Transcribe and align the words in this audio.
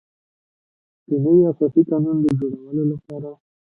د 1.07 1.11
نوي 1.23 1.41
اساسي 1.51 1.81
قانون 1.89 2.17
د 2.21 2.25
جوړولو 2.39 2.83
لپاره. 2.91 3.29